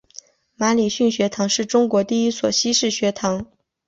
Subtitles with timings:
[0.55, 3.45] 马礼逊学堂是中国第一所西式学堂。